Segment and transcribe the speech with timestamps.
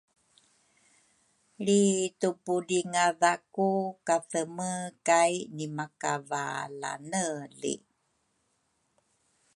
[1.65, 1.81] Lri
[2.19, 3.67] tupudringadha ku
[4.07, 4.71] katheme
[5.07, 7.27] kay nimakavalane
[7.61, 7.75] li